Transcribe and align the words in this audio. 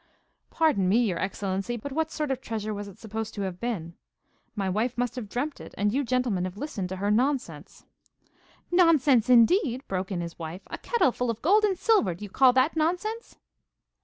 'Pardon 0.49 0.89
me, 0.89 0.97
your 0.97 1.19
excellency, 1.19 1.77
but 1.77 1.91
what 1.91 2.09
sort 2.09 2.31
of 2.31 2.41
treasure 2.41 2.73
was 2.73 2.87
it 2.87 2.97
supposed 2.97 3.35
to 3.35 3.43
have 3.43 3.59
been? 3.59 3.93
My 4.55 4.67
wife 4.67 4.97
must 4.97 5.15
have 5.15 5.29
dreamt 5.29 5.59
of 5.59 5.67
it, 5.67 5.75
and 5.77 5.93
you 5.93 6.03
gentlemen 6.03 6.45
have 6.45 6.57
listened 6.57 6.89
to 6.89 6.95
her 6.95 7.11
nonsense.' 7.11 7.85
'Nonsense, 8.71 9.29
indeed,' 9.29 9.87
broke 9.87 10.11
in 10.11 10.19
his 10.19 10.39
wife. 10.39 10.63
'A 10.71 10.79
kettle 10.79 11.11
full 11.11 11.29
of 11.29 11.43
gold 11.43 11.63
and 11.63 11.77
silver, 11.77 12.15
do 12.15 12.23
you 12.25 12.31
call 12.31 12.51
that 12.51 12.75
nonsense? 12.75 13.37